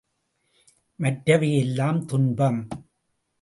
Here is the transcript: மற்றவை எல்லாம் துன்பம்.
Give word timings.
மற்றவை 0.99 1.57
எல்லாம் 1.57 2.05
துன்பம். 2.05 2.67